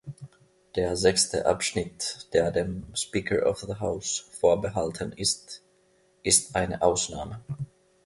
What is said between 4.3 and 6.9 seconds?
vorbehalten ist, ist eine